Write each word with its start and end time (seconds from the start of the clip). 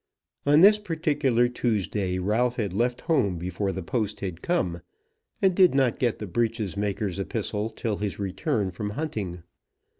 On 0.47 0.61
this 0.61 0.79
particular 0.79 1.47
Tuesday, 1.47 2.17
Ralph 2.17 2.55
had 2.55 2.73
left 2.73 3.01
home 3.01 3.37
before 3.37 3.71
the 3.71 3.83
post 3.83 4.21
had 4.21 4.41
come, 4.41 4.81
and 5.43 5.53
did 5.53 5.75
not 5.75 5.99
get 5.99 6.17
the 6.17 6.25
breeches 6.25 6.75
maker's 6.75 7.19
epistle 7.19 7.69
till 7.69 7.97
his 7.97 8.17
return 8.17 8.71
from 8.71 8.89
hunting. 8.97 9.43